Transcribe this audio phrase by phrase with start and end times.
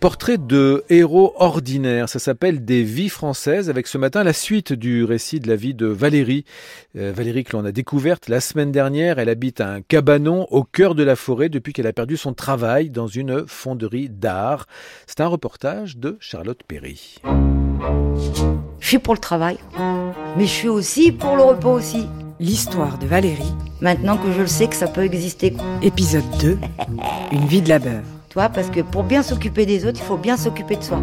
[0.00, 5.02] Portrait de héros ordinaires, ça s'appelle Des vies françaises, avec ce matin la suite du
[5.02, 6.44] récit de la vie de Valérie.
[6.96, 10.94] Euh, Valérie que l'on a découverte la semaine dernière, elle habite un cabanon au cœur
[10.94, 14.66] de la forêt depuis qu'elle a perdu son travail dans une fonderie d'art.
[15.08, 17.16] C'est un reportage de Charlotte Perry.
[18.78, 19.58] Je suis pour le travail,
[20.36, 22.06] mais je suis aussi pour le repos aussi.
[22.38, 25.56] L'histoire de Valérie, Maintenant que je le sais que ça peut exister.
[25.82, 26.56] épisode 2,
[27.32, 28.02] Une vie de labeur.
[28.46, 31.00] Parce que pour bien s'occuper des autres, il faut bien s'occuper de soi.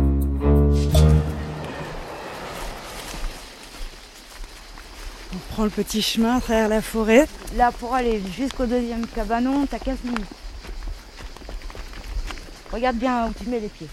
[5.33, 7.27] On prend le petit chemin à travers la forêt.
[7.57, 10.21] Là, pour aller jusqu'au deuxième cabanon, t'as 15 minutes.
[12.71, 13.89] Regarde bien où tu mets les pieds.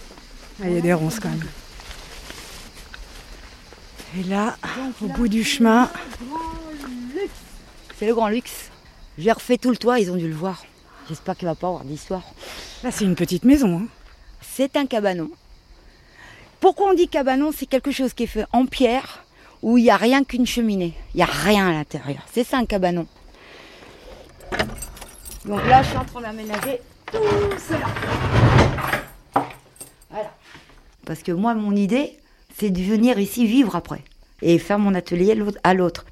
[0.61, 1.43] Ah, il y a des ronces quand même.
[4.17, 4.55] Et là,
[5.01, 5.89] au bout du chemin,
[7.99, 8.69] C'est le grand luxe.
[9.17, 10.63] J'ai refait tout le toit, ils ont dû le voir.
[11.09, 12.23] J'espère qu'il va pas avoir d'histoire.
[12.83, 13.77] là c'est une petite maison.
[13.79, 13.87] hein.
[14.41, 15.29] C'est un cabanon.
[16.59, 17.51] Pourquoi on dit cabanon?
[17.55, 19.25] C'est quelque chose qui est fait en pierre
[19.61, 20.93] où il n'y a rien qu'une cheminée.
[21.13, 22.21] Il n'y a rien à l'intérieur.
[22.31, 23.07] C'est ça un cabanon.
[25.45, 26.79] Donc là, je suis en train d'aménager
[27.11, 27.17] tout
[27.67, 27.87] cela.
[30.09, 30.31] Voilà.
[31.05, 32.17] Parce que moi, mon idée,
[32.57, 34.01] c'est de venir ici vivre après
[34.41, 36.05] et faire mon atelier à l'autre.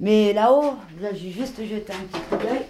[0.00, 2.62] Mais là-haut, là, j'ai juste jeté un petit coup d'œil.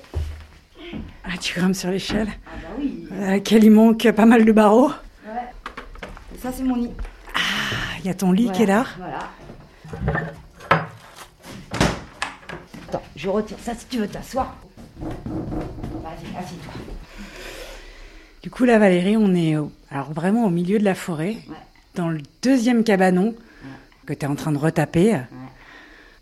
[1.30, 3.06] Ah, tu grimpes sur l'échelle, Ah bah oui.
[3.22, 4.88] à laquelle il manque pas mal de barreaux.
[5.26, 6.38] Ouais.
[6.40, 6.90] Ça, c'est mon nid.
[7.34, 7.38] Ah,
[8.00, 8.86] Il y a ton lit qui est là.
[8.98, 9.30] Voilà.
[12.88, 14.56] Attends, je retire ça si tu veux t'asseoir.
[15.00, 16.72] Vas-y, assis-toi.
[18.42, 21.56] Du coup, là, Valérie, on est au- alors vraiment au milieu de la forêt, Ouais.
[21.94, 23.34] dans le deuxième cabanon
[24.06, 25.18] que tu es en train de retaper.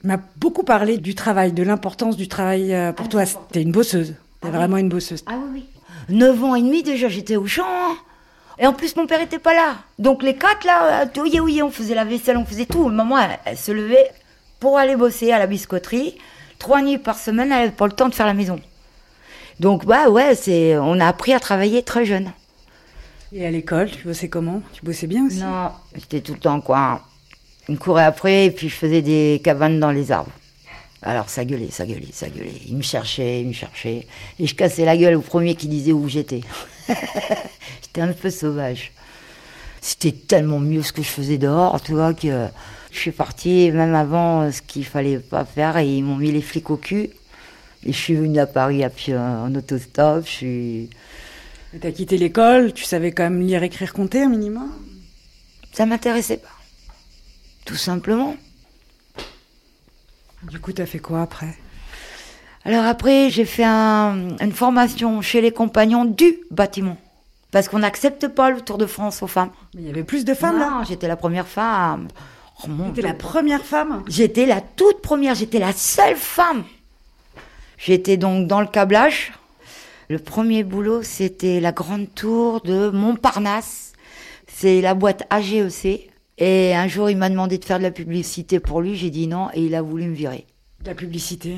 [0.01, 3.25] Tu m'as beaucoup parlé du travail, de l'importance du travail euh, pour Ah, toi.
[3.53, 4.15] T'es une bosseuse.
[4.41, 4.56] T'es Ah oui.
[4.56, 5.23] vraiment une bosseuse.
[5.27, 5.65] Ah oui,
[6.09, 6.17] oui.
[6.17, 7.65] 9 ans et demi déjà, j'étais au champ.
[7.67, 7.97] hein.
[8.59, 9.77] Et en plus, mon père était pas là.
[9.98, 12.89] Donc les quatre là, euh, oui, oui, on faisait la vaisselle, on faisait tout.
[12.89, 14.11] Maman, elle, elle se levait
[14.61, 16.17] pour aller bosser à la biscuiterie.
[16.59, 18.58] Trois nuits par semaine, elle n'avait pas le temps de faire la maison.
[19.61, 22.30] Donc bah ouais, c'est, on a appris à travailler très jeune.
[23.33, 24.63] Et à l'école, tu bossais comment?
[24.73, 25.41] Tu bossais bien aussi?
[25.41, 27.03] Non, j'étais tout le temps quoi.
[27.68, 30.30] On me courait après et puis je faisais des cabanes dans les arbres.
[31.06, 32.61] Alors ça gueulait, ça gueulait, ça gueulait.
[32.67, 34.08] Il me cherchait, il me cherchait.
[34.40, 36.40] Et je cassais la gueule au premier qui disait où j'étais.
[36.89, 38.90] j'étais un peu sauvage.
[39.80, 42.48] C'était tellement mieux ce que je faisais dehors, tu vois, que
[42.90, 46.33] je suis partie même avant euh, ce qu'il fallait pas faire et ils m'ont mis
[46.33, 47.11] les flics au cul.
[47.84, 50.27] Et je suis venue à Paris à pied en autostop.
[50.27, 50.90] Je suis...
[51.80, 54.73] T'as quitté l'école, tu savais quand même lire, écrire, compter un minimum?
[55.73, 56.48] Ça m'intéressait pas.
[57.64, 58.34] Tout simplement.
[60.51, 61.55] Du coup, t'as fait quoi après?
[62.64, 66.96] Alors après, j'ai fait un- une formation chez les compagnons du bâtiment.
[67.52, 69.51] Parce qu'on n'accepte pas le Tour de France aux femmes.
[69.74, 70.70] Mais il y avait plus de femmes là?
[70.70, 72.08] Non, j'étais la première femme.
[72.64, 73.02] Oh, Dieu.
[73.02, 74.02] la première femme?
[74.08, 76.64] J'étais la toute première, j'étais la seule femme.
[77.79, 79.33] J'étais donc dans le câblage.
[80.08, 83.92] Le premier boulot, c'était la grande tour de Montparnasse.
[84.48, 86.11] C'est la boîte AGEC.
[86.39, 88.95] Et un jour, il m'a demandé de faire de la publicité pour lui.
[88.95, 90.47] J'ai dit non et il a voulu me virer.
[90.83, 91.57] De la publicité.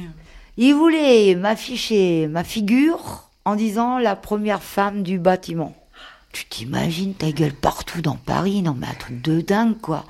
[0.56, 5.75] Il voulait m'afficher ma figure en disant la première femme du bâtiment.
[6.33, 10.05] Tu t'imagines ta gueule partout dans Paris, non mais un truc de dingue quoi.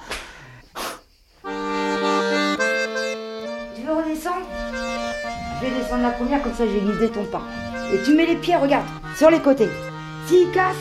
[1.44, 1.50] Tu
[3.86, 4.46] veux redescendre?
[5.60, 7.42] Je vais descendre la première comme ça j'ai guidé ton pas.
[7.94, 8.86] Et tu mets les pieds, regarde,
[9.16, 9.68] sur les côtés.
[10.26, 10.76] S'il casse,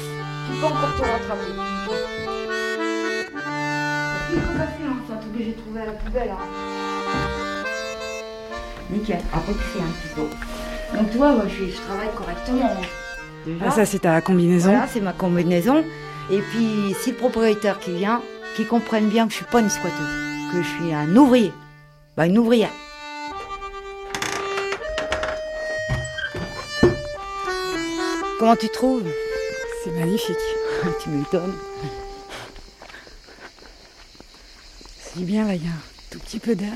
[0.50, 2.27] tu peux encore te rattraper.
[5.38, 6.32] Que j'ai trouvé à la poubelle.
[6.32, 7.64] Hein.
[8.90, 9.20] Nickel.
[9.34, 10.98] Après, tu fais un petit saut.
[10.98, 12.70] Donc, tu vois, moi, je, je travaille correctement.
[13.46, 13.66] Déjà.
[13.66, 14.72] Ah, ça, c'est ta combinaison.
[14.72, 15.84] Voilà, c'est ma combinaison.
[16.32, 18.22] Et puis, si le propriétaire qui vient,
[18.56, 21.52] qui comprenne bien que je suis pas une squatteuse, que je suis un ouvrier.
[22.16, 22.72] Bah, une ouvrière.
[28.40, 29.04] Comment tu trouves?
[29.84, 30.36] C'est magnifique.
[31.04, 31.54] Tu m'étonnes.
[35.20, 35.82] Bien là, il y a un
[36.12, 36.72] tout petit peu d'air.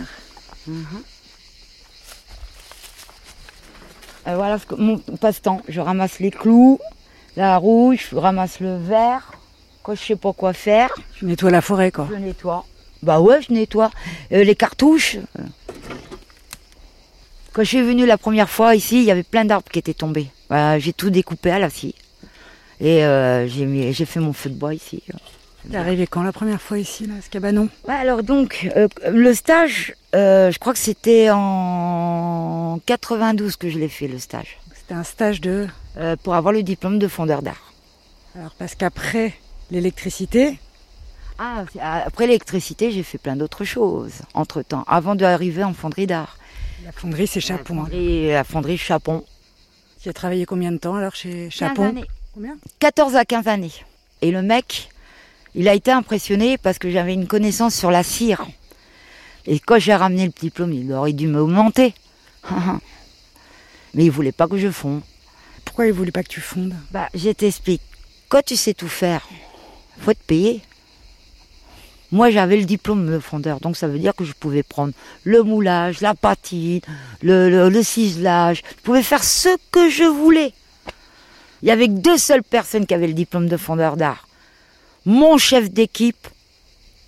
[4.27, 5.61] Euh, voilà ce que- mon passe-temps.
[5.67, 6.79] Je ramasse les clous,
[7.35, 9.31] la rouge, je ramasse le verre.
[9.83, 12.07] Quand je sais pas quoi faire, Tu nettoies la forêt, quoi.
[12.11, 12.65] je nettoie.
[13.01, 13.89] Bah ouais, je nettoie.
[14.31, 15.17] Euh, les cartouches.
[15.39, 15.43] euh.
[17.53, 19.93] Quand je suis venue la première fois ici, il y avait plein d'arbres qui étaient
[19.95, 20.27] tombés.
[20.49, 21.95] Bah, j'ai tout découpé à la scie.
[22.79, 25.03] Et euh, j'ai fait mon feu de bois ici.
[25.69, 28.87] T'es arrivé quand la première fois ici, là, à ce cabanon Ouais, alors donc, euh,
[29.09, 34.57] le stage, euh, je crois que c'était en 92 que je l'ai fait, le stage.
[34.75, 35.67] C'était un stage de.
[35.97, 37.73] euh, pour avoir le diplôme de fondeur d'art.
[38.35, 39.33] Alors, parce qu'après
[39.71, 40.59] L'électricité?
[41.39, 41.63] Ah,
[42.05, 46.37] après l'électricité, j'ai fait plein d'autres choses entre-temps, avant d'arriver en fonderie d'art.
[46.83, 47.85] La fonderie, c'est Chapon.
[47.91, 49.23] Et la fonderie Chapon.
[50.01, 51.83] Tu as travaillé combien de temps alors chez Chapon?
[51.83, 52.05] 15 années.
[52.33, 52.57] Combien?
[52.79, 53.71] 14 à 15 années.
[54.21, 54.89] Et le mec,
[55.55, 58.45] il a été impressionné parce que j'avais une connaissance sur la cire.
[59.45, 61.93] Et quand j'ai ramené le diplôme, il aurait dû m'augmenter.
[63.93, 65.01] Mais il voulait pas que je fonde.
[65.65, 66.75] Pourquoi il voulait pas que tu fondes?
[66.91, 67.81] Bah, je t'explique.
[68.29, 69.27] Quand tu sais tout faire,
[69.99, 70.61] faut te payer.
[72.11, 74.93] Moi, j'avais le diplôme de fondeur, donc ça veut dire que je pouvais prendre
[75.23, 76.81] le moulage, la patine,
[77.21, 78.63] le, le, le ciselage.
[78.77, 80.53] Je pouvais faire ce que je voulais.
[81.61, 84.27] Il y avait que deux seules personnes qui avaient le diplôme de fondeur d'art.
[85.05, 86.27] Mon chef d'équipe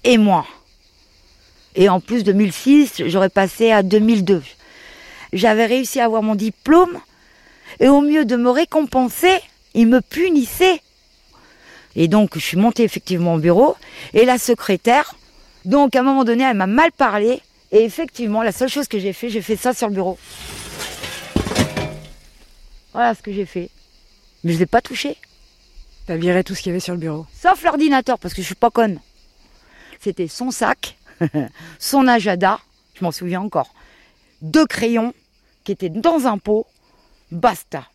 [0.04, 0.46] et moi.
[1.76, 4.42] Et en plus, 2006, j'aurais passé à 2002.
[5.32, 7.00] J'avais réussi à avoir mon diplôme
[7.80, 9.40] et au mieux de me récompenser,
[9.74, 10.82] il me punissait.
[11.96, 13.76] Et donc, je suis montée effectivement au bureau
[14.14, 15.16] et la secrétaire,
[15.66, 17.42] donc à un moment donné, elle m'a mal parlé
[17.72, 20.18] et effectivement, la seule chose que j'ai fait, j'ai fait ça sur le bureau.
[22.92, 23.70] Voilà ce que j'ai fait.
[24.44, 25.18] Mais je ne l'ai pas touché.
[26.06, 27.26] T'as viré tout ce qu'il y avait sur le bureau.
[27.34, 29.00] Sauf l'ordinateur, parce que je suis pas conne.
[30.00, 30.98] C'était son sac,
[31.80, 32.60] son agenda,
[32.94, 33.74] je m'en souviens encore,
[34.42, 35.14] deux crayons
[35.64, 36.68] qui étaient dans un pot,
[37.32, 37.88] basta.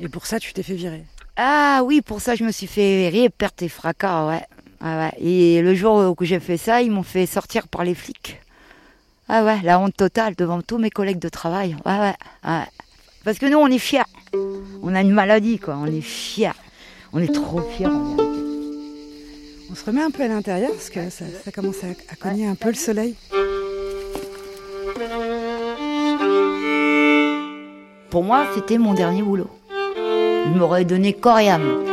[0.00, 1.04] Et pour ça, tu t'es fait virer.
[1.36, 4.44] Ah oui, pour ça, je me suis fait virer, perte et fracas, ouais.
[4.80, 5.12] Ah ouais.
[5.20, 8.40] Et le jour où j'ai fait ça, ils m'ont fait sortir par les flics.
[9.28, 11.76] Ah ouais, la honte totale devant tous mes collègues de travail.
[11.86, 12.14] Ouais, ouais,
[12.44, 12.64] ouais.
[13.24, 14.02] Parce que nous, on est fiers.
[14.82, 15.76] On a une maladie, quoi.
[15.76, 16.50] On est fiers.
[17.12, 17.86] On est trop fiers.
[17.86, 18.16] en.
[19.70, 22.46] On se remet un peu à l'intérieur parce que ça, ça commence à, à cogner
[22.46, 23.14] un peu le soleil.
[28.10, 29.50] Pour moi, c'était mon dernier boulot.
[29.68, 31.84] Je m'aurais donné corps et âme.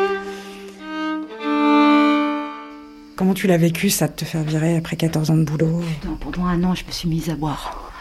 [3.16, 5.82] Comment tu l'as vécu ça de te faire virer après 14 ans de boulot?
[6.02, 7.92] Putain, pendant un an, je me suis mise à boire.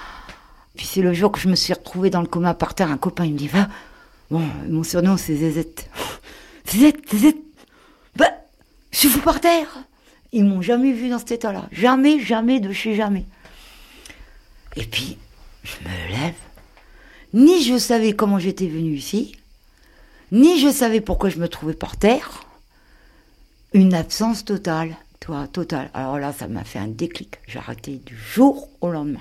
[0.76, 2.90] Puis c'est le jour que je me suis retrouvée dans le coma par terre.
[2.90, 3.68] Un copain, il me dit Va.
[4.30, 5.88] Bon, mon surnom, c'est Zézette.
[8.16, 8.30] Bah,
[8.90, 9.84] je suis fou par terre.
[10.32, 11.68] Ils m'ont jamais vu dans cet état-là.
[11.72, 13.24] Jamais, jamais, de chez jamais.
[14.76, 15.16] Et puis,
[15.64, 16.34] je me lève.
[17.34, 19.36] Ni je savais comment j'étais venue ici,
[20.32, 22.44] ni je savais pourquoi je me trouvais par terre.
[23.74, 25.90] Une absence totale, toi, totale.
[25.92, 27.38] Alors là, ça m'a fait un déclic.
[27.46, 29.20] J'ai arrêté du jour au lendemain.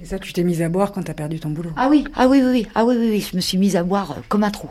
[0.00, 1.70] Et ça, tu t'es mise à boire quand t'as perdu ton boulot.
[1.76, 3.20] Ah oui, ah oui, oui, oui, ah oui, oui, oui.
[3.30, 4.68] Je me suis mise à boire comme un trou.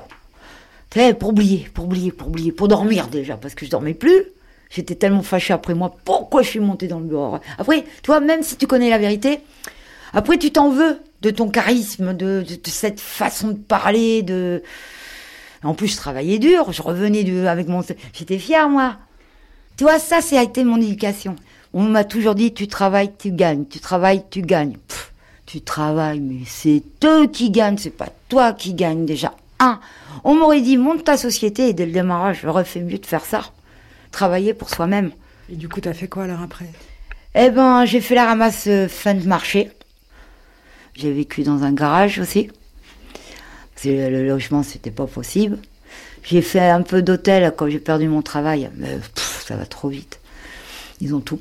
[0.93, 4.23] Sais, pour oublier, pour oublier, pour oublier, pour dormir déjà, parce que je dormais plus.
[4.71, 5.95] J'étais tellement fâchée après moi.
[6.03, 9.39] Pourquoi je suis montée dans le bureau Après, toi, même si tu connais la vérité,
[10.13, 14.63] après tu t'en veux de ton charisme, de, cette façon de parler, de.
[15.63, 16.71] En plus, je travaillais dur.
[16.71, 17.81] Je revenais avec mon.
[18.13, 18.97] J'étais fière, moi.
[19.77, 21.35] Tu vois, ça, ça a été mon éducation.
[21.73, 23.65] On m'a toujours dit, tu travailles, tu gagnes.
[23.65, 24.77] Tu travailles, tu gagnes.
[25.45, 29.33] Tu travailles, mais c'est eux qui gagnent, c'est pas toi qui gagne déjà.
[29.59, 29.79] Un,
[30.23, 33.25] on m'aurait dit, monte ta société et dès le démarrage, j'aurais fait mieux de faire
[33.25, 33.51] ça.
[34.11, 35.11] Travailler pour soi-même.
[35.51, 36.69] Et du coup, t'as fait quoi alors après?
[37.35, 39.71] Eh ben, j'ai fait la ramasse euh, fin de marché.
[40.95, 42.49] J'ai vécu dans un garage aussi.
[43.73, 45.57] Parce que le logement, c'était pas possible.
[46.23, 48.69] J'ai fait un peu d'hôtel quand j'ai perdu mon travail.
[48.75, 50.19] Mais pff, ça va trop vite.
[51.01, 51.39] Ils ont tout.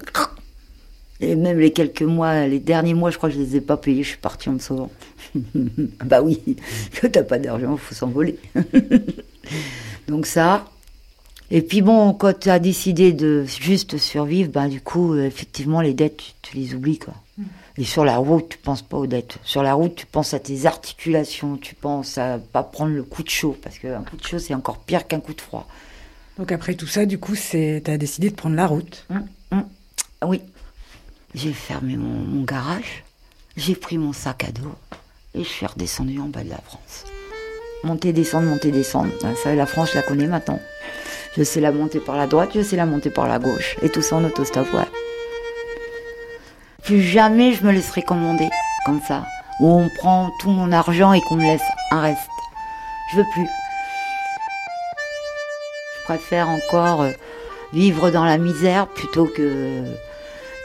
[1.21, 3.77] Et même les quelques mois, les derniers mois, je crois que je les ai pas
[3.77, 4.03] payés.
[4.03, 4.91] Je suis partie en me sauvant.
[6.05, 6.41] bah oui,
[7.01, 8.39] quand t'as pas d'argent, faut s'envoler.
[10.09, 10.67] Donc ça.
[11.51, 15.81] Et puis bon, quand tu as décidé de juste survivre, ben du coup, euh, effectivement,
[15.81, 17.15] les dettes, tu, tu les oublies, quoi.
[17.79, 19.39] Et sur la route, tu penses pas aux dettes.
[19.45, 23.23] Sur la route, tu penses à tes articulations, tu penses à pas prendre le coup
[23.23, 25.67] de chaud, parce qu'un coup de chaud, c'est encore pire qu'un coup de froid.
[26.39, 29.07] Donc après tout ça, du coup, c'est t'as décidé de prendre la route.
[29.51, 30.43] Ah Oui.
[31.35, 33.05] J'ai fermé mon, garage,
[33.57, 34.75] j'ai pris mon sac à dos,
[35.35, 37.05] et je suis redescendue en bas de la France.
[37.85, 39.13] Monter, descendre, monter, descendre.
[39.23, 40.59] Ah, Ça, la France, je la connais maintenant.
[41.37, 43.77] Je sais la monter par la droite, je sais la monter par la gauche.
[43.83, 44.89] Et tout ça en autostop, ouais.
[46.83, 48.49] Plus jamais je me laisserai commander
[48.87, 49.27] comme ça.
[49.61, 52.31] Où on prend tout mon argent et qu'on me laisse un reste.
[53.13, 53.47] Je veux plus.
[55.99, 57.11] Je préfère encore euh,
[57.75, 59.85] vivre dans la misère plutôt que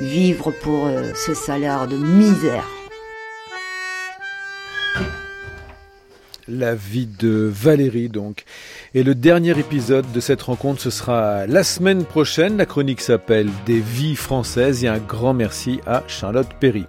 [0.04, 2.66] vivre pour euh, ce salaire de misère.
[6.48, 8.44] La vie de Valérie, donc.
[8.94, 12.58] Et le dernier épisode de cette rencontre, ce sera la semaine prochaine.
[12.58, 16.82] La chronique s'appelle Des vies françaises et un grand merci à Charlotte Perry.